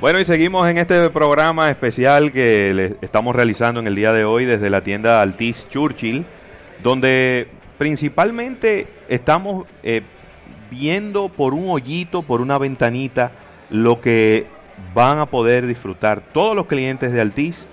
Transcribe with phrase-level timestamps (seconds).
[0.00, 4.44] Bueno, y seguimos en este programa especial que estamos realizando en el día de hoy
[4.44, 6.24] desde la tienda Altis Churchill,
[6.84, 7.48] donde
[7.78, 10.02] principalmente estamos eh,
[10.70, 13.32] viendo por un hoyito, por una ventanita,
[13.70, 14.46] lo que
[14.94, 17.66] van a poder disfrutar todos los clientes de Altis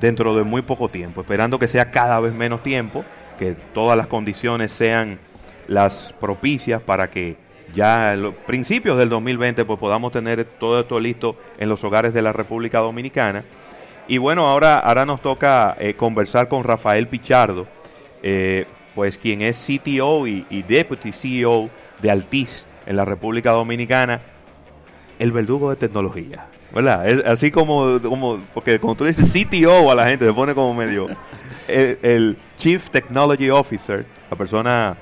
[0.00, 3.04] dentro de muy poco tiempo, esperando que sea cada vez menos tiempo,
[3.40, 5.18] que todas las condiciones sean
[5.66, 7.44] las propicias para que
[7.76, 12.14] ya a los principios del 2020 pues podamos tener todo esto listo en los hogares
[12.14, 13.44] de la República Dominicana.
[14.08, 17.66] Y bueno, ahora, ahora nos toca eh, conversar con Rafael Pichardo,
[18.22, 21.68] eh, pues quien es CTO y, Deputy CEO
[22.00, 24.22] de Altis en la República Dominicana,
[25.18, 26.46] el verdugo de tecnología.
[26.72, 27.26] ¿Verdad?
[27.26, 31.08] Así como, como, porque cuando tú dices CTO a la gente, se pone como medio.
[31.68, 34.96] El Chief Technology Officer, la persona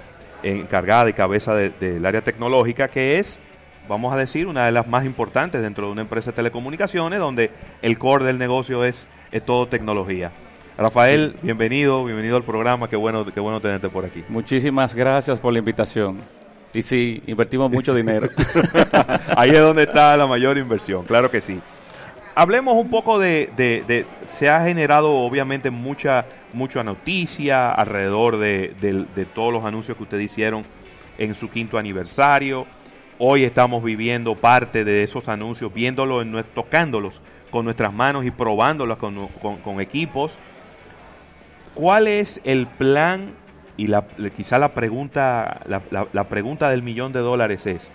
[0.44, 3.38] encargada y cabeza de- del área tecnológica, que es,
[3.88, 7.50] vamos a decir, una de las más importantes dentro de una empresa de telecomunicaciones, donde
[7.82, 10.30] el core del negocio es, es todo tecnología.
[10.76, 14.24] Rafael, bienvenido, bienvenido al programa, qué bueno, qué bueno tenerte por aquí.
[14.28, 16.18] Muchísimas gracias por la invitación.
[16.72, 18.28] Y sí, invertimos mucho dinero.
[19.36, 21.60] Ahí es donde está la mayor inversión, claro que sí.
[22.36, 29.64] Hablemos un poco de, se ha generado obviamente mucha, mucha noticia alrededor de, todos los
[29.64, 30.64] anuncios que ustedes hicieron
[31.16, 32.66] en su quinto aniversario.
[33.18, 37.20] Hoy estamos viviendo parte de esos anuncios, viéndolos, tocándolos
[37.52, 40.36] con nuestras manos y probándolos con, equipos.
[41.74, 43.30] ¿Cuál es el plan?
[43.76, 47.90] Y la, quizá la pregunta, la pregunta del millón de dólares es,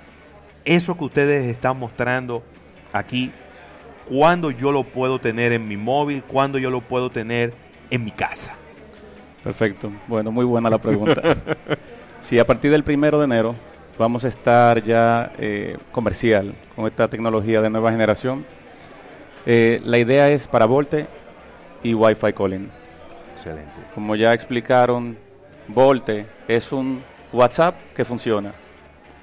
[0.63, 2.41] eso que ustedes están mostrando
[2.93, 3.33] aquí,
[4.09, 6.23] ¿cuándo yo lo puedo tener en mi móvil?
[6.23, 7.53] ¿Cuándo yo lo puedo tener
[7.89, 8.53] en mi casa?
[9.43, 9.91] Perfecto.
[10.07, 11.21] Bueno, muy buena la pregunta.
[12.21, 13.55] Sí, a partir del primero de enero
[13.97, 18.45] vamos a estar ya eh, comercial con esta tecnología de nueva generación.
[19.45, 21.07] Eh, la idea es para Volte
[21.81, 22.69] y Wi-Fi calling.
[23.33, 23.79] Excelente.
[23.95, 25.17] Como ya explicaron,
[25.67, 27.01] Volte es un
[27.31, 28.53] WhatsApp que funciona.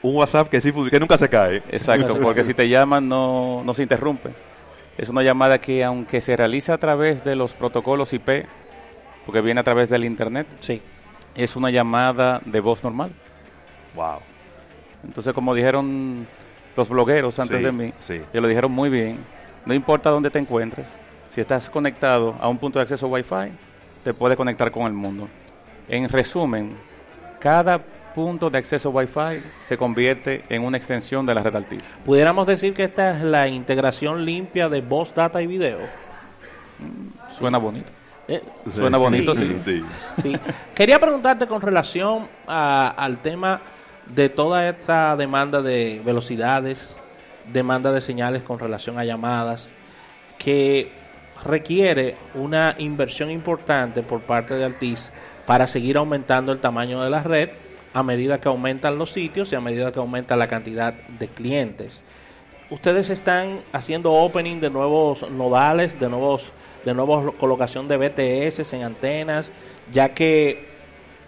[0.03, 1.63] Un WhatsApp que sí que nunca se cae.
[1.71, 4.31] Exacto, porque si te llaman no, no se interrumpe.
[4.99, 8.47] Es una llamada que aunque se realiza a través de los protocolos IP,
[9.27, 10.81] porque viene a través del Internet, Sí.
[11.35, 13.13] es una llamada de voz normal.
[13.95, 14.21] Wow.
[15.05, 16.27] Entonces, como dijeron
[16.77, 18.21] los blogueros antes Sí, de mí, sí.
[18.33, 19.19] que lo dijeron muy bien,
[19.65, 20.87] no importa dónde te encuentres,
[21.29, 23.51] si estás conectado a un punto de acceso Wi-Fi,
[24.05, 25.29] te puedes conectar con el mundo.
[25.89, 26.77] En resumen,
[27.41, 27.81] cada
[28.17, 31.85] punto de acceso Wi-Fi se convierte en una extensión de la red Altis.
[32.07, 35.81] Pudiéramos decir que esta es la integración limpia de voz, data y video.
[37.29, 37.93] Suena bonito.
[38.27, 38.43] Eh,
[38.75, 39.57] Suena bonito, sí.
[39.63, 39.85] sí.
[40.23, 40.37] sí.
[40.75, 43.61] Quería preguntarte con relación a- al tema
[44.15, 46.97] de toda esta demanda de velocidades,
[47.53, 49.69] demanda de señales con relación a llamadas,
[50.39, 50.91] que
[51.45, 55.13] requiere una inversión importante por parte de Altis
[55.45, 57.51] para seguir aumentando el tamaño de la red
[57.97, 62.03] a medida que aumentan los sitios y a medida que aumenta la cantidad de clientes.
[62.69, 66.53] Ustedes están haciendo opening de nuevos nodales, de nuevos
[66.85, 69.51] de nuevos colocación de BTS en antenas,
[69.91, 70.67] ya que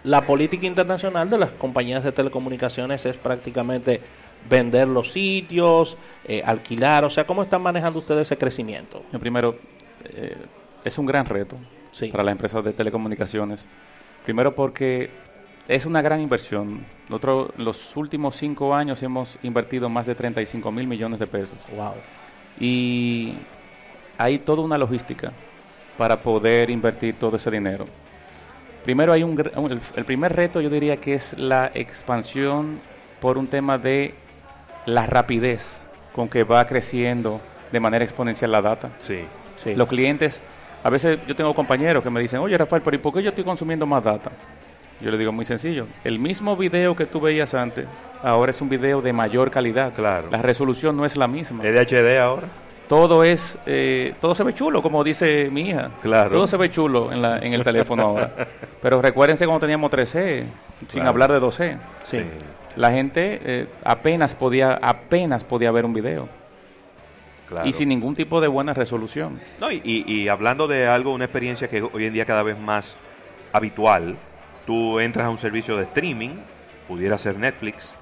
[0.04, 4.02] la política internacional de las compañías de telecomunicaciones es prácticamente
[4.48, 5.96] vender los sitios,
[6.26, 9.02] eh, alquilar, o sea, ¿cómo están manejando ustedes ese crecimiento?
[9.10, 9.56] Yo Primero,
[10.04, 10.36] eh,
[10.84, 11.56] es un gran reto
[11.92, 12.08] Sí.
[12.08, 13.66] para las empresas de telecomunicaciones.
[14.24, 15.10] Primero porque
[15.68, 16.84] es una gran inversión.
[17.08, 21.56] Nosotros en los últimos cinco años hemos invertido más de 35 mil millones de pesos.
[21.76, 21.92] Wow.
[22.58, 23.34] Y
[24.16, 25.32] hay toda una logística
[25.96, 27.86] para poder invertir todo ese dinero.
[28.84, 32.80] Primero hay un, gr- un- el, el primer reto yo diría que es la expansión
[33.20, 34.14] por un tema de
[34.86, 35.76] la rapidez
[36.14, 37.40] con que va creciendo
[37.70, 38.90] de manera exponencial la data.
[38.98, 39.20] Sí.
[39.56, 39.74] Sí.
[39.74, 40.40] Los clientes,
[40.84, 43.30] a veces yo tengo compañeros que me dicen, oye Rafael, pero ¿y por qué yo
[43.30, 44.30] estoy consumiendo más data?
[45.00, 47.86] Yo le digo muy sencillo, el mismo video que tú veías antes,
[48.22, 49.92] ahora es un video de mayor calidad.
[49.94, 50.28] Claro.
[50.30, 51.64] La resolución no es la misma.
[51.64, 52.48] ¿Es de HD ahora?
[52.88, 55.90] Todo es, eh, todo se ve chulo, como dice mi hija.
[56.00, 56.30] Claro.
[56.30, 58.32] Todo se ve chulo en, la, en el teléfono ahora.
[58.82, 60.44] Pero recuérdense cuando teníamos 3G,
[60.80, 61.08] sin Claro.
[61.10, 61.76] hablar de 2G.
[62.02, 62.22] Sí.
[62.76, 66.28] La gente eh, apenas podía, apenas podía ver un video.
[67.48, 67.66] Claro.
[67.66, 69.38] Y sin ningún tipo de buena resolución.
[69.60, 72.58] No, y, y- y hablando de algo, una experiencia que hoy en día cada vez
[72.58, 72.96] más
[73.52, 74.16] habitual,
[74.68, 76.32] tú entras a un servicio de streaming,
[76.86, 77.94] pudiera ser Netflix,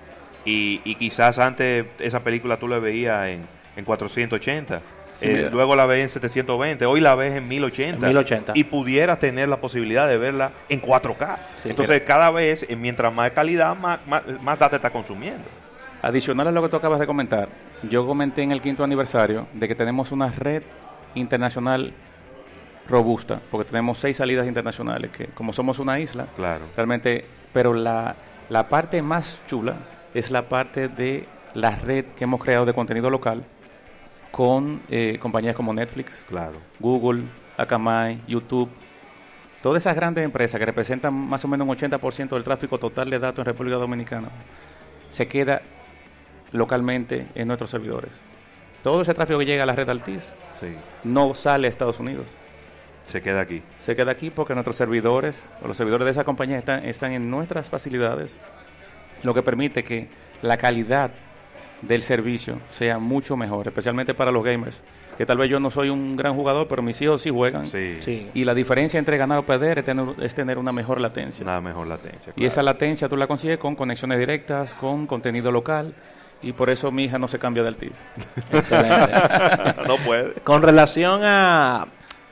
[0.45, 3.47] y, y quizás antes esa película tú la veías en,
[3.77, 4.81] en 480,
[5.13, 8.53] Sí, eh, luego la ves en 720, hoy la ves en 1080, En 1080.
[8.55, 11.37] y pudieras tener la posibilidad de verla en 4K.
[11.57, 15.45] Sí, Entonces cada vez, eh, mientras más calidad, más, más, más data está consumiendo.
[16.03, 17.49] adicional a lo que tú acabas de comentar,
[17.89, 20.63] yo comenté en el quinto aniversario de que tenemos una red
[21.15, 21.95] internacional
[22.89, 26.65] robusta, porque tenemos seis salidas internacionales, que como somos una isla, Claro.
[26.77, 28.15] realmente, pero la,
[28.49, 29.77] la parte más chula
[30.15, 33.45] es la parte de la red que hemos creado de contenido local
[34.31, 36.59] con eh, compañías como Netflix, Claro.
[36.79, 37.23] Google,
[37.57, 38.69] Akamai, YouTube,
[39.63, 43.19] todas esas grandes empresas que representan más o menos un 80% del tráfico total de
[43.19, 44.29] datos en República Dominicana,
[45.09, 45.63] se queda
[46.53, 48.11] localmente en nuestros servidores.
[48.83, 50.29] Todo ese tráfico que llega a la red Altis
[50.61, 50.75] Sí.
[51.05, 52.27] no sale a Estados Unidos,
[53.07, 53.63] Se queda aquí.
[53.77, 57.31] se queda aquí porque nuestros servidores o los servidores de esa compañía están, están en
[57.31, 58.37] nuestras facilidades,
[59.23, 60.09] lo que permite que
[60.43, 61.13] la calidad
[61.83, 64.83] del servicio sea mucho mejor, especialmente para los gamers,
[65.17, 67.67] que tal vez yo no soy un gran jugador, pero mis hijos sí juegan.
[67.67, 67.99] Sí.
[68.01, 68.31] Sí.
[68.35, 71.45] Y la diferencia entre ganar o perder es tener, es tener una mejor latencia.
[71.45, 72.33] Nada mejor latencia.
[72.37, 75.95] Y esa latencia tú la consigues con conexiones directas, con contenido local,
[76.43, 77.93] y por eso mi hija no se cambia del TIF.
[78.53, 79.13] Excelente.
[79.87, 80.33] no puede.
[80.45, 81.87] Con relación a,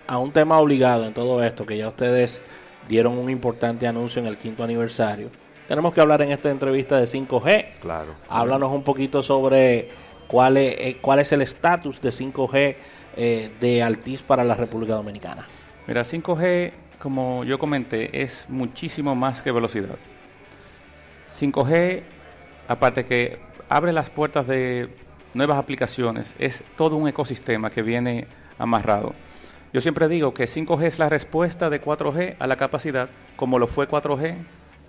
[0.06, 2.40] a un tema obligado en todo esto, que ya ustedes
[2.88, 5.30] dieron un importante anuncio en el quinto aniversario,
[5.68, 7.66] tenemos que hablar en esta entrevista de 5G.
[7.80, 8.14] Claro.
[8.28, 9.88] Háblanos un poquito sobre
[10.28, 12.76] cuál es, eh, cuál es el estatus de 5G
[13.16, 15.46] eh, de Altis para la República Dominicana.
[15.86, 19.96] Mira, 5G, como yo comenté, es muchísimo más que velocidad.
[21.30, 22.02] 5G,
[22.68, 24.90] aparte que abre las puertas de
[25.32, 28.26] nuevas aplicaciones, es todo un ecosistema que viene
[28.58, 29.14] amarrado.
[29.74, 33.66] Yo siempre digo que 5G es la respuesta de 4G a la capacidad, como lo
[33.66, 34.36] fue 4G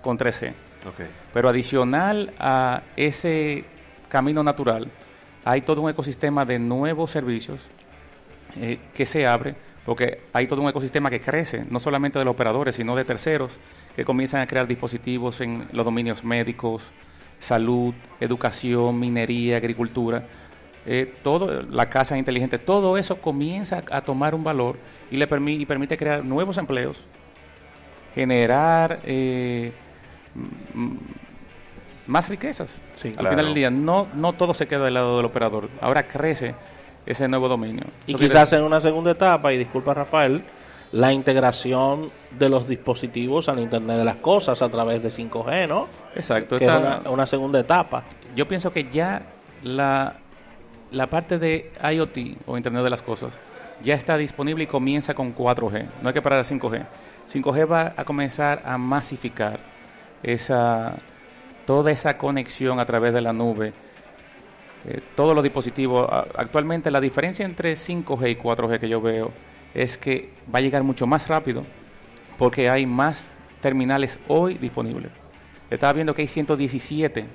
[0.03, 0.49] con 3G.
[0.87, 1.09] Ok.
[1.33, 3.65] Pero adicional a ese
[4.09, 4.91] camino natural,
[5.43, 7.61] hay todo un ecosistema de nuevos servicios
[8.57, 9.55] eh, que se abre,
[9.87, 13.53] porque hay todo un ecosistema que crece, no solamente de los operadores, sino de terceros,
[13.95, 16.91] que comienzan a crear dispositivos en los dominios médicos,
[17.39, 20.27] salud, educación, minería, agricultura.
[20.87, 24.77] Eh, todo, la casa inteligente, todo eso comienza a tomar un valor
[25.09, 26.97] y le permi- y permite crear nuevos empleos,
[28.13, 29.71] generar eh,
[32.07, 32.69] más riquezas.
[32.95, 33.29] Sí, Al claro.
[33.31, 35.69] final del día, no, no todo se queda del lado del operador.
[35.81, 36.53] Ahora crece
[37.05, 37.85] ese nuevo dominio.
[38.07, 40.43] Y Eso quizás en una segunda etapa, y disculpa Rafael,
[40.91, 45.87] la integración de los dispositivos al Internet de las Cosas a través de 5G, ¿no?
[46.15, 46.57] Exacto.
[46.57, 46.71] Que es
[47.09, 48.03] una segunda etapa.
[48.35, 49.23] yo pienso que ya
[49.63, 50.17] la,
[50.95, 53.37] la parte de IoT o Internet de las Cosas
[53.83, 55.85] ya está disponible y comienza con 4G.
[56.01, 56.85] No hay que parar a 5G.
[57.29, 59.59] 5G va a comenzar a masificar
[60.23, 60.95] esa
[61.65, 63.73] toda esa conexión a través de la nube.
[64.87, 66.07] eh, todos los dispositivos.
[66.35, 69.31] Actualmente la diferencia entre 5G y 4G que yo veo
[69.73, 71.65] es que va a llegar mucho más rápido
[72.37, 75.11] porque hay más terminales hoy disponibles.
[75.69, 77.25] Estaba viendo que hay 117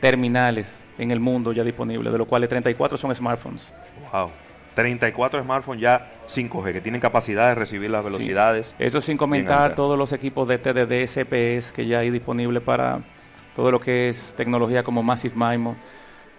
[0.00, 3.72] terminales en el mundo ya disponibles, de los cuales 34 son smartphones.
[4.12, 4.30] Wow.
[4.74, 8.74] 34 smartphones ya 5G que tienen capacidad de recibir las velocidades.
[8.78, 13.00] Eso sin comentar todos los equipos de TDD, CPS que ya hay disponibles para
[13.54, 15.76] todo lo que es tecnología como Massive MIMO.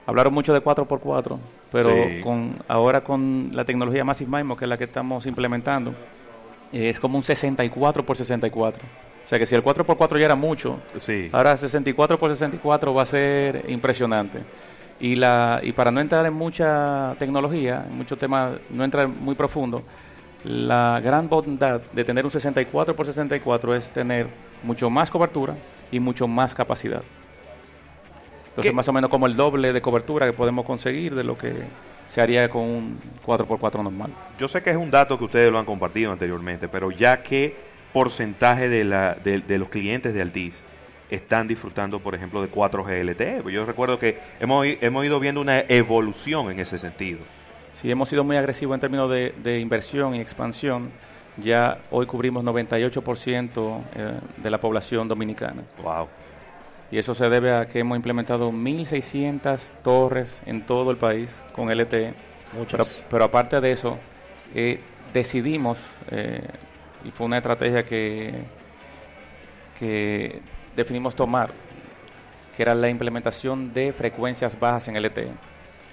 [0.05, 1.39] Hablaron mucho de 4x4,
[1.71, 2.21] pero Sí.
[2.21, 5.95] con ahora con la tecnología Massive MIMO, que es la que estamos implementando,
[6.73, 8.83] es como un 64 por 64.
[9.25, 11.29] O sea que si el 4x4 ya era mucho, Sí.
[11.31, 14.39] Ahora 64 por 64 va a ser impresionante.
[14.99, 19.35] Y la y para no entrar en mucha tecnología, en muchos temas, no entrar muy
[19.35, 19.83] profundo,
[20.43, 24.27] la gran bondad de tener un 64 por 64 es tener
[24.61, 25.55] mucho más cobertura
[25.91, 27.01] y mucho más capacidad.
[28.49, 28.75] Entonces, ¿Qué?
[28.75, 31.51] más o menos como el doble de cobertura que podemos conseguir de lo que
[32.07, 34.11] se haría con un 4x4 normal.
[34.37, 37.55] Yo sé que es un dato que ustedes lo han compartido anteriormente, pero ya qué
[37.95, 40.61] porcentaje de, la, de, de los clientes de Altis
[41.09, 43.49] están disfrutando, por ejemplo, de 4G LTE.
[43.49, 47.19] Yo recuerdo que hemos, hemos ido viendo una evolución en ese sentido.
[47.71, 50.91] Sí, hemos sido muy agresivos en términos de, de inversión y expansión.
[51.37, 55.63] Ya hoy cubrimos 98% eh, de la población dominicana.
[55.81, 56.09] Wow.
[56.91, 61.69] Y eso se debe a que hemos implementado 1.600 torres en todo el país con
[61.73, 61.87] LTE.
[61.87, 63.01] Pero, Muchas.
[63.09, 63.97] pero aparte de eso,
[64.53, 64.81] eh,
[65.13, 65.77] decidimos,
[66.11, 66.41] eh,
[67.05, 68.33] y fue una estrategia que,
[69.79, 70.41] que
[70.75, 71.51] definimos tomar,
[72.55, 75.27] que era la implementación de frecuencias bajas en LTE.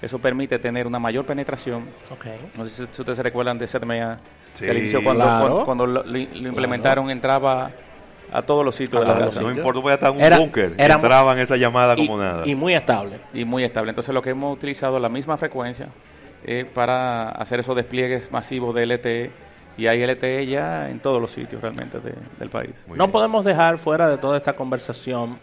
[0.01, 2.27] Eso permite tener una mayor penetración Ok.
[2.59, 4.19] no sé si, ustedes se recuerdan de ZMA,
[4.55, 5.41] Sí, que al inicio cuando, claro.
[5.45, 7.71] cuando, cuando lo, lo implementaron entraba
[8.33, 10.17] a todos los sitios A de la todos casa No importa, voy a estar en
[10.17, 10.73] un Era- búnker.
[10.77, 12.43] era- Entraban esa llamada Y, como nada.
[12.47, 13.21] y muy estable.
[13.33, 13.91] y muy estable.
[13.91, 15.87] Entonces lo que hemos utilizado la misma frecuencia
[16.45, 19.31] eh, para hacer esos despliegues masivos de LTE
[19.77, 22.85] y hay LTE ya en todos los sitios realmente de- del país.
[22.89, 23.13] Muy no bien.
[23.13, 25.39] podemos dejar fuera de toda esta conversación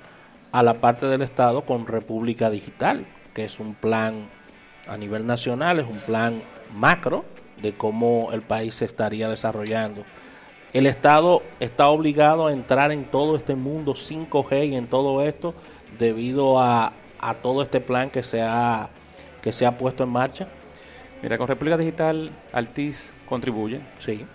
[0.52, 4.28] a la parte del Estado con República Digital, que es un plan
[4.88, 6.42] a nivel nacional, es un plan
[6.76, 7.26] macro
[7.62, 10.04] de cómo el país se estaría desarrollando.
[10.74, 15.54] El Estado está obligado a entrar en todo este mundo 5G y en todo esto
[15.98, 18.90] debido a, a todo este plan que se ha
[19.42, 20.48] que se ha puesto en marcha.
[21.24, 23.80] Mira, con República Digital, Altis contribuye.
[24.00, 24.26] Sí.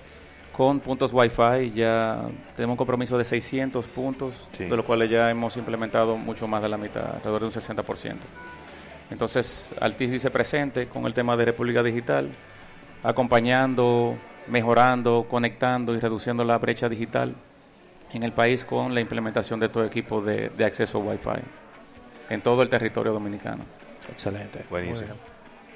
[0.53, 2.23] Con puntos Wi-Fi ya
[2.55, 4.65] tenemos un compromiso de 600 puntos, Sí.
[4.67, 8.27] de los cuales ya hemos implementado mucho más de la mitad, alrededor de un 60%.
[9.11, 12.31] Entonces, Altis dice presente con el tema de República Digital,
[13.03, 17.35] acompañando, mejorando, conectando y reduciendo la brecha digital
[18.13, 21.41] en el país con la implementación de todo equipo de, de acceso Wi-Fi
[22.31, 23.65] en todo el territorio dominicano.
[24.11, 24.65] Excelente.
[24.71, 25.11] Buenísimo.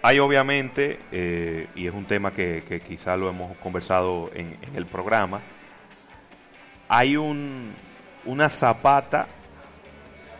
[0.03, 4.77] Hay obviamente, eh, y es un tema que, que quizá lo hemos conversado en, en
[4.77, 5.41] el programa,
[6.89, 7.73] hay un,
[8.25, 9.27] una zapata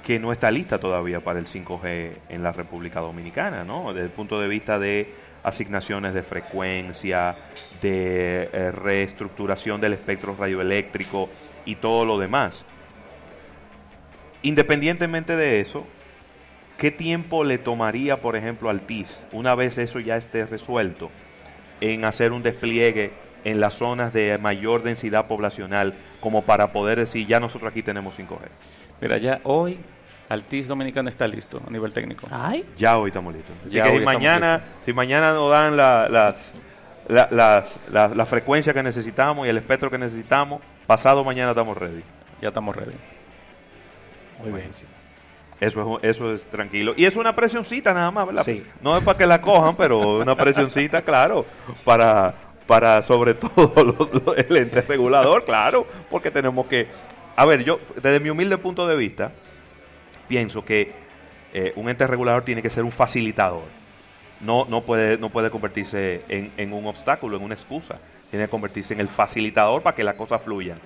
[0.05, 3.93] que no está lista todavía para el 5G en la República Dominicana, ¿no?
[3.93, 5.13] Desde el punto de vista de
[5.43, 7.37] asignaciones de frecuencia,
[7.83, 11.29] de eh, reestructuración del espectro radioeléctrico
[11.65, 12.65] y todo lo demás.
[14.43, 15.87] Independientemente de eso,
[16.79, 21.11] ¿qué tiempo le tomaría, por ejemplo, al TIS, una vez eso ya esté resuelto,
[21.81, 23.13] en hacer un despliegue
[23.45, 28.19] en las zonas de mayor densidad poblacional, como para poder decir, ya nosotros aquí tenemos
[28.19, 28.39] 5G?
[29.01, 29.79] Mira, ya hoy
[30.29, 32.29] Altis Dominicana está listo a nivel técnico.
[32.31, 33.55] Ay, Ya hoy estamos listos.
[33.67, 36.53] Así Ya que hoy si mañana, si mañana nos dan la, las,
[37.09, 41.77] la, las, la, la frecuencia que necesitamos y el espectro que necesitamos, pasado mañana estamos
[41.77, 42.03] ready.
[42.43, 42.97] Ya estamos ready.
[44.41, 44.71] muy bien.
[45.61, 46.95] Eso es, eso es tranquilo.
[46.97, 48.45] Y es una presioncita nada más, ¿verdad?
[48.45, 48.63] Sí.
[48.81, 51.45] No es para que la cojan, pero una presioncita, claro,
[51.85, 52.35] para,
[52.67, 56.87] para sobre todo el ente regulador, claro, porque tenemos que...
[57.35, 59.33] A ver, yo, desde mi humilde punto de vista,
[60.29, 60.93] pienso que
[61.53, 63.65] eh, un ente regulador tiene que ser un facilitador.
[64.41, 67.99] No, no, puede, no puede convertirse en, en un obstáculo, en una excusa.
[68.31, 70.79] Tiene que convertirse en el facilitador para que las cosas fluyan.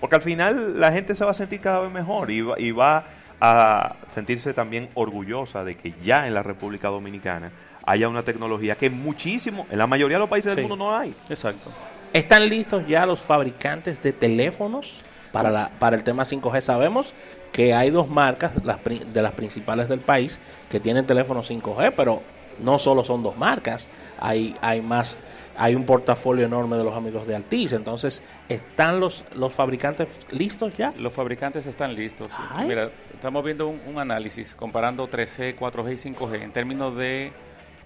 [0.00, 2.70] Porque al final la gente se va a sentir cada vez mejor y va, y
[2.70, 3.04] va
[3.40, 7.52] a sentirse también orgullosa de que ya en la República Dominicana
[7.86, 11.14] haya una tecnología que muchísimo, en la mayoría de los países del mundo no hay.
[11.28, 11.70] Exacto.
[12.12, 14.96] ¿Están listos ya los fabricantes de teléfonos
[15.32, 16.60] para, la, para el tema 5G?
[16.60, 17.14] Sabemos
[17.52, 20.40] que hay dos marcas las, de las principales del país
[20.70, 22.22] que tienen teléfonos 5G, pero
[22.58, 23.88] no solo son dos marcas,
[24.20, 25.18] hay, hay más,
[25.58, 27.72] hay un portafolio enorme de los amigos de Altiz.
[27.72, 30.94] Entonces, ¿están los, los fabricantes listos ya?
[30.96, 32.30] Los fabricantes están listos.
[32.50, 32.68] Ay.
[32.68, 37.32] Mira, estamos viendo un, un análisis comparando 3G, 4G y 5G en términos de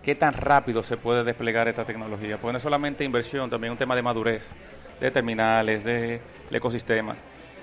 [0.03, 2.39] qué tan rápido se puede desplegar esta tecnología.
[2.39, 4.51] Porque no es solamente inversión, también un tema de madurez,
[5.01, 7.17] de terminales, de el ecosistema.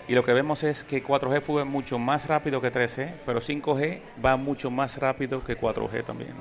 [0.08, 4.00] Y lo que vemos es que 4G fue mucho más rápido que 3G, pero 5G
[4.25, 6.34] va mucho más rápido que 4G también.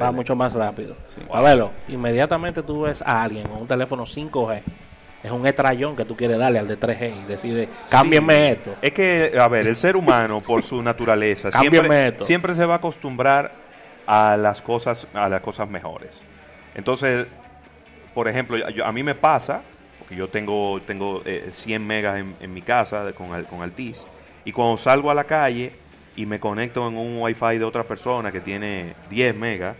[0.00, 0.96] Va mucho más rápido.
[1.14, 1.20] Sí.
[1.32, 4.62] A verlo, inmediatamente tú ves a alguien con un teléfono 5G.
[5.22, 8.42] Es un estrellón que tú quieres darle al de 3G y decide, cámbienme Sí.
[8.52, 8.74] esto.
[8.82, 12.24] Es que, a ver, el ser humano, por su naturaleza, siempre, esto.
[12.24, 13.52] siempre se va a acostumbrar
[14.06, 16.20] a las cosas, a las cosas mejores.
[16.74, 17.28] Entonces,
[18.14, 19.62] por ejemplo, yo- a mí me pasa,
[20.00, 24.04] porque yo tengo, tengo eh, 100 megas en, en mi casa de- con, con Altiz,
[24.44, 25.72] y cuando salgo a la calle
[26.16, 29.76] y me conecto en un wifi de otra persona que tiene 10 megas,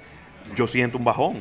[0.56, 1.40] yo siento un bajón.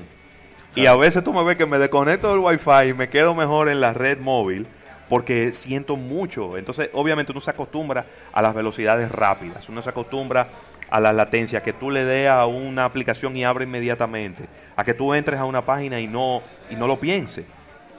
[0.75, 3.67] Y a veces tú me ves que me desconecto del wifi y me quedo mejor
[3.69, 4.67] en la red móvil
[5.09, 6.57] porque siento mucho.
[6.57, 10.47] Entonces, obviamente uno se acostumbra a las velocidades rápidas, uno se acostumbra
[10.89, 14.45] a la latencia, que tú le des a una aplicación y abre inmediatamente,
[14.75, 17.45] a que tú entres a una página y no, y no lo pienses.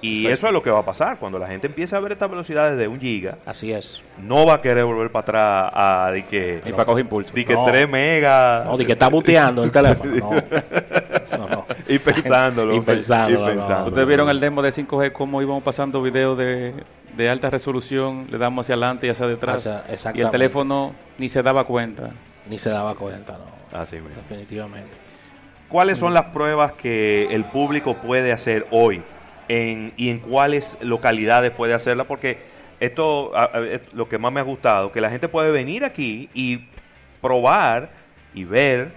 [0.02, 0.34] Y Exacto.
[0.34, 1.16] eso es lo que va a pasar.
[1.16, 4.02] Cuando la gente empiece a ver estas velocidades de un giga, Así es.
[4.18, 5.22] no va a querer volver para
[5.68, 7.32] atrás a de que, Y para coger impulso.
[7.32, 7.64] de que No.
[7.64, 8.66] 3 megas.
[8.66, 10.12] No, de que está buteando el teléfono.
[10.20, 10.32] No.
[11.24, 11.66] Eso no.
[11.88, 12.74] Y pensándolo.
[12.74, 13.60] Y pensándolo, y no.
[13.60, 13.88] pensándolo.
[13.88, 16.74] Ustedes vieron el demo de 5G, cómo íbamos pasando videos de,
[17.16, 19.66] de alta resolución, le damos hacia adelante y hacia detrás.
[19.66, 22.10] Hacia- y el teléfono ni se daba cuenta.
[22.50, 23.78] Ni se daba cuenta, no.
[23.78, 24.10] Así mismo.
[24.28, 24.90] Definitivamente.
[25.68, 29.02] ¿Cuáles son las pruebas que el público puede hacer hoy
[29.48, 32.04] en, y en cuáles localidades puede hacerla?
[32.04, 32.38] Porque
[32.80, 35.84] esto a- a- es lo que más me ha gustado, que la gente puede venir
[35.84, 36.66] aquí y
[37.20, 37.90] probar
[38.34, 38.90] y ver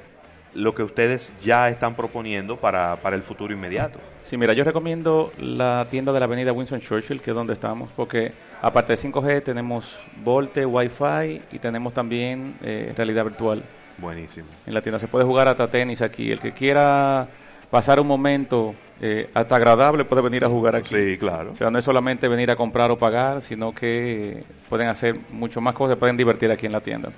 [0.53, 3.99] lo que ustedes ya están proponiendo para, para el futuro inmediato.
[4.21, 7.91] Sí, mira, yo recomiendo la tienda de la avenida Winston Churchill, que es donde estamos,
[7.95, 13.63] porque aparte de 5G tenemos Volte, Wi-Fi y tenemos también eh, realidad virtual.
[13.97, 14.47] Buenísimo.
[14.65, 16.31] En la tienda se puede jugar hasta tenis aquí.
[16.31, 17.27] El que quiera
[17.69, 20.95] pasar un momento eh, hasta agradable puede venir a jugar aquí.
[20.95, 21.51] Sí, claro.
[21.51, 25.59] O sea, no es solamente venir a comprar o pagar, sino que pueden hacer mucho
[25.61, 27.09] más cosas, pueden divertir aquí en la tienda.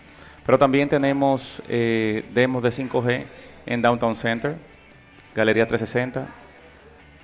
[0.46, 3.26] Pero también tenemos eh, demos de 5G
[3.66, 4.56] en Downtown Center,
[5.36, 6.28] Galería 360,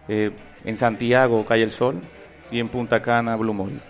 [0.08, 0.32] eh,
[0.66, 2.02] en Santiago, Calle El Sol,
[2.52, 3.82] y en Punta Cana, Blue Mall.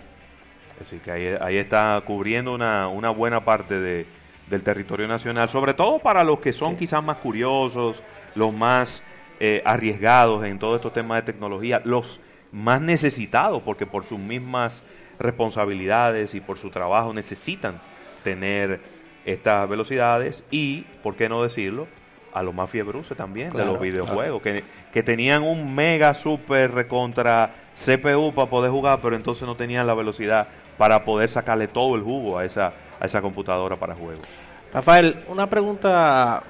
[0.80, 4.06] Así que ahí, ahí está cubriendo una, una buena parte de,
[4.48, 8.02] del territorio nacional, sobre todo para los que son quizás más curiosos,
[8.34, 9.02] los más
[9.40, 12.20] eh, arriesgados en todos estos temas de tecnología, los
[12.52, 14.82] más necesitados, porque por sus mismas
[15.18, 17.80] responsabilidades y por su trabajo necesitan
[18.22, 18.80] tener
[19.24, 21.86] estas velocidades y, por qué no decirlo,
[22.32, 27.54] a los más fiebruces también de los videojuegos, que, que, tenían un mega super recontra
[27.74, 32.02] CPU para poder jugar, pero entonces no tenían la velocidad para poder sacarle todo el
[32.02, 34.26] jugo a esa, a esa computadora para juegos.
[34.72, 36.42] Rafael, una pregunta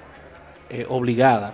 [0.71, 1.53] eh, obligada,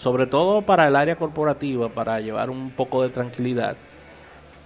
[0.00, 3.76] sobre todo para el área corporativa, para llevar un poco de tranquilidad,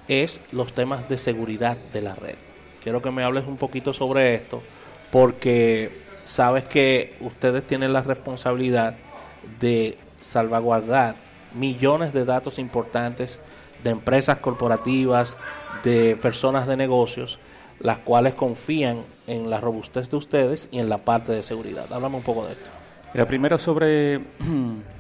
[0.07, 2.37] es los temas de seguridad de la red.
[2.85, 4.63] Quiero que me hables un poquito sobre esto,
[5.11, 8.95] porque sabes que ustedes tienen la responsabilidad
[9.59, 11.17] de salvaguardar
[11.53, 13.41] millones de datos importantes
[13.83, 15.37] de empresas corporativas,
[15.83, 17.41] de personas de negocios,
[17.81, 21.93] las cuales confían en la robustez de ustedes y en la parte de seguridad.
[21.93, 22.67] Háblame un poco de esto.
[23.13, 24.21] Mira, primero sobre,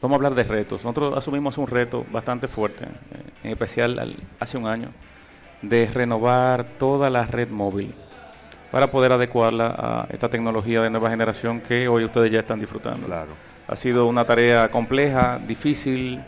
[0.00, 0.84] vamos a hablar de retos.
[0.84, 2.88] Nosotros asumimos un reto bastante fuerte, eh,
[3.44, 4.88] en especial hace un año,
[5.62, 7.94] de renovar toda la red móvil
[8.70, 13.06] para poder adecuarla a esta tecnología de nueva generación que hoy ustedes ya están disfrutando.
[13.06, 13.30] Claro.
[13.68, 16.22] Ha sido una tarea compleja, difícil,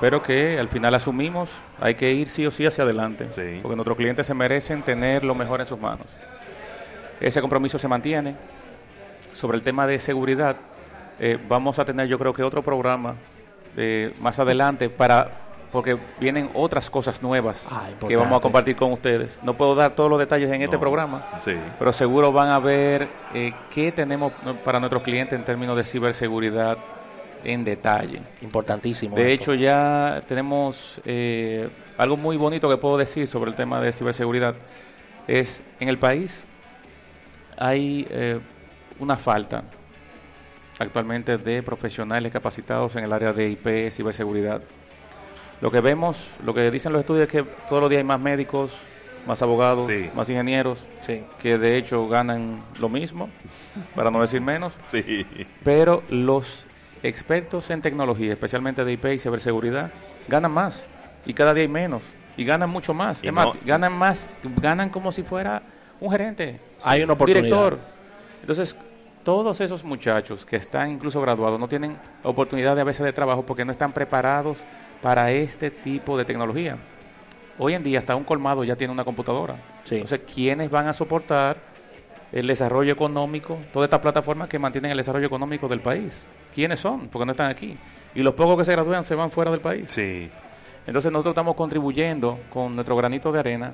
[0.00, 3.24] pero que al final asumimos, hay que ir sí o sí hacia adelante,
[3.62, 6.06] porque nuestros clientes se merecen tener lo mejor en sus manos.
[7.20, 8.34] Ese compromiso se mantiene.
[9.32, 10.56] Sobre el tema de seguridad,
[11.18, 13.14] eh, vamos a tener yo creo que otro programa
[13.76, 15.30] eh, más adelante para
[15.76, 19.38] porque vienen otras cosas nuevas ah, que vamos a compartir con ustedes.
[19.42, 21.26] No puedo dar todos los detalles en este programa,
[21.78, 24.32] pero seguro van a ver eh, qué tenemos
[24.64, 26.78] para nuestros clientes en términos de ciberseguridad
[27.44, 28.22] en detalle.
[28.40, 29.14] Importantísimo.
[29.14, 33.92] De hecho, ya tenemos eh, algo muy bonito que puedo decir sobre el tema de
[33.92, 34.54] ciberseguridad.
[35.26, 36.44] Es en el país
[37.58, 38.40] hay eh,
[38.98, 39.64] una falta
[40.78, 44.62] actualmente de profesionales capacitados en el área de IP, ciberseguridad.
[45.60, 48.20] Lo que vemos, lo que dicen los estudios es que todos los días hay más
[48.20, 48.76] médicos,
[49.26, 50.84] más abogados, más ingenieros,
[51.38, 53.30] que de hecho ganan lo mismo,
[53.94, 54.72] para no decir menos.
[54.86, 55.26] Sí.
[55.64, 56.66] Pero los
[57.02, 59.90] expertos en tecnología, especialmente de IP y ciberseguridad,
[60.28, 60.86] ganan más
[61.24, 62.02] y cada día hay menos
[62.36, 63.24] y ganan mucho más.
[63.24, 63.30] Y
[63.64, 64.28] ganan más,
[64.60, 65.62] ganan como si fuera
[66.00, 67.78] un gerente, hay un director.
[68.40, 68.76] Entonces,
[69.26, 73.42] todos esos muchachos que están incluso graduados no tienen oportunidad de a veces de trabajo
[73.44, 74.58] porque no están preparados
[75.02, 76.78] para este tipo de tecnología.
[77.58, 79.56] Hoy en día hasta un colmado ya tiene una computadora.
[79.90, 81.56] Entonces, ¿quiénes van a soportar
[82.30, 86.24] el desarrollo económico, toda esta plataforma que mantienen el desarrollo económico del país?
[86.54, 87.08] ¿Quiénes son?
[87.08, 87.76] Porque no están aquí.
[88.14, 89.90] Y los pocos que se gradúan se van fuera del país.
[89.90, 90.30] Sí.
[90.86, 93.72] Entonces nosotros estamos contribuyendo con nuestro granito de arena,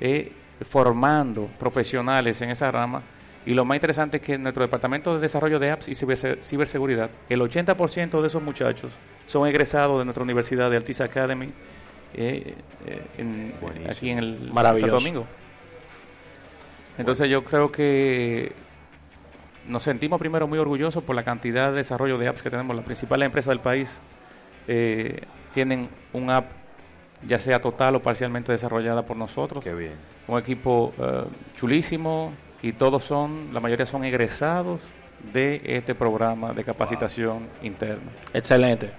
[0.00, 0.32] eh,
[0.62, 3.00] formando profesionales en esa rama.
[3.48, 7.08] Y lo más interesante es que en nuestro departamento de desarrollo de apps y ciberseguridad,
[7.30, 8.92] el 80% de esos muchachos
[9.24, 11.50] son egresados de nuestra universidad de Altice Academy,
[12.12, 13.54] eh, eh,
[13.88, 15.26] aquí en el Santo Domingo.
[16.98, 18.52] Entonces yo creo que
[19.66, 22.76] nos sentimos primero muy orgullosos por la cantidad de desarrollo de apps que tenemos.
[22.76, 23.96] Las principales empresas del país
[24.66, 25.22] eh,
[25.54, 26.50] tienen un app
[27.26, 29.64] ya sea total o parcialmente desarrollada por nosotros.
[29.64, 29.94] Qué bien.
[30.26, 30.92] Un equipo
[31.56, 34.80] chulísimo y todos son, la mayoría son egresados
[35.32, 38.10] de este programa de capacitación interna.
[38.32, 38.90] Excelente.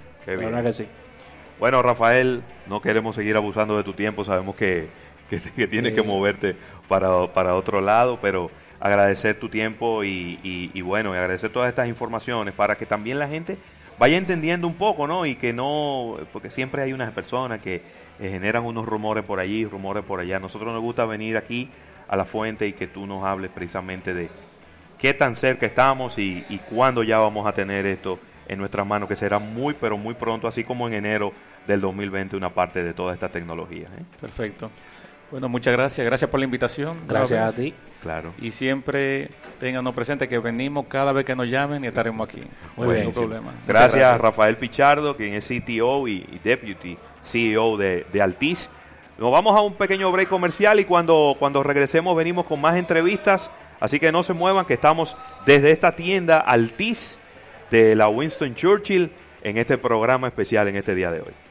[1.59, 4.87] Bueno, Rafael, no queremos seguir abusando de tu tiempo, sabemos que,
[5.29, 6.55] que, tienes que moverte
[6.87, 12.53] para, para, otro lado, pero agradecer tu tiempo y, y, bueno, agradecer todas estas informaciones
[12.53, 13.57] para que también la gente
[13.97, 15.25] vaya entendiendo un poco, ¿no?
[15.25, 17.81] Y que no, porque siempre hay unas personas que
[18.19, 20.39] eh, generan unos rumores por allí, rumores por allá.
[20.39, 21.69] Nosotros nos gusta venir aquí
[22.09, 24.29] a la fuente y que tú nos hables precisamente de
[24.97, 29.07] qué tan cerca estamos y, y cuándo ya vamos a tener esto en nuestras manos,
[29.07, 31.31] que será muy, pero muy pronto, así como en enero
[31.67, 33.87] del 2020, una parte de toda esta tecnología.
[33.87, 34.03] ¿eh?
[34.19, 34.71] Perfecto.
[35.31, 36.03] Bueno, muchas gracias.
[36.03, 36.97] Gracias por la invitación.
[37.07, 37.73] Gracias a ti.
[38.01, 38.33] Claro.
[38.39, 42.41] Y siempre tengannos presente que venimos cada vez que nos llamen y estaremos aquí.
[42.75, 43.11] Muy bien.
[43.11, 43.53] problema.
[43.67, 48.69] Gracias, Rafael Pichardo, quien es CTO y, Deputy CEO de, de Altiz.
[49.19, 53.51] Nos vamos a un pequeño break comercial y cuando, cuando regresemos venimos con más entrevistas.
[53.81, 57.19] Así que no se muevan, que estamos desde esta tienda Altiz
[57.69, 59.11] de la Winston Churchill
[59.43, 61.48] en este programa especial en este día de hoy.